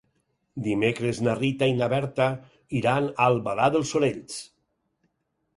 [0.67, 2.27] Dimecres na Rita i na Berta
[2.81, 4.43] iran a Albalat dels Sorells.